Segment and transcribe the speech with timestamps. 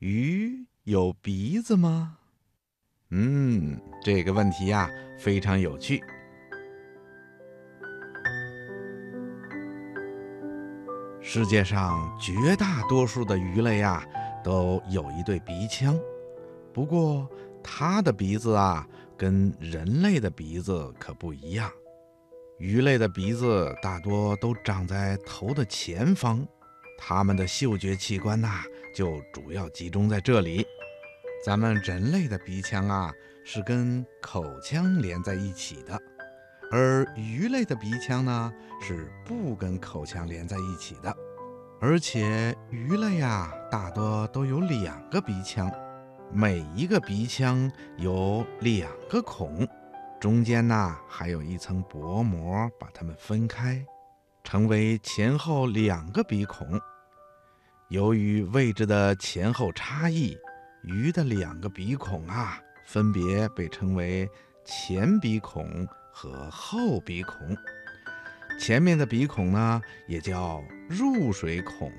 [0.00, 2.16] 鱼有鼻子吗？
[3.10, 4.88] 嗯，这个问题呀
[5.18, 6.00] 非常有趣。
[11.20, 14.02] 世界上绝大多数的鱼类呀
[14.42, 16.00] 都有一对鼻腔，
[16.72, 17.28] 不过
[17.62, 18.88] 它的鼻子啊
[19.18, 21.70] 跟人类的鼻子可不一样。
[22.58, 26.42] 鱼类的鼻子大多都长在头的前方。
[27.02, 28.62] 它们的嗅觉器官呐，
[28.94, 30.66] 就主要集中在这里。
[31.44, 33.12] 咱们人类的鼻腔啊，
[33.44, 35.98] 是跟口腔连在一起的，
[36.70, 41.16] 而鱼类的鼻腔呢，是不跟口腔连在一起的。
[41.80, 45.72] 而且鱼类啊，大多都有两个鼻腔，
[46.30, 49.66] 每一个鼻腔有两个孔，
[50.20, 53.82] 中间呢还有一层薄膜把它们分开。
[54.44, 56.78] 成为前后两个鼻孔，
[57.90, 60.38] 由于位置的前后差异，
[60.84, 64.30] 鱼的两个鼻孔啊，分别被称为
[64.64, 67.34] 前鼻孔和后鼻孔。
[68.60, 71.90] 前面的鼻孔呢，也叫入水孔；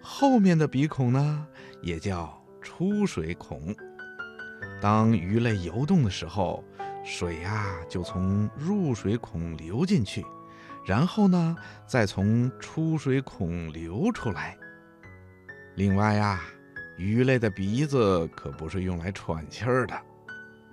[0.00, 1.44] 后面的鼻孔呢，
[1.82, 3.74] 也叫出水孔。
[4.80, 6.64] 当鱼类游动的时候，
[7.04, 10.24] 水呀就从入水孔流进去。
[10.86, 11.56] 然后呢，
[11.88, 14.56] 再从出水孔流出来。
[15.78, 16.40] 另外呀，
[16.96, 19.96] 鱼类的鼻子可不是用来喘气儿的。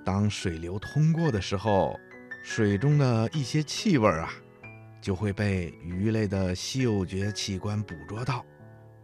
[0.04, 1.96] 当水流通过的时候，
[2.44, 4.34] 水中的一些气味啊，
[5.00, 8.44] 就会被鱼类的嗅觉器官捕捉到，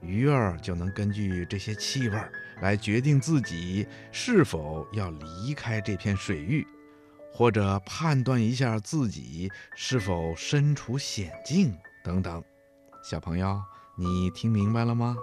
[0.01, 2.19] 鱼儿就能根据这些气味
[2.61, 6.65] 来决定自己是否要离开这片水域。
[7.31, 12.43] 或者判断一下自己是否身处险境等等，
[13.03, 13.61] 小朋友，
[13.95, 15.15] 你听明白了吗？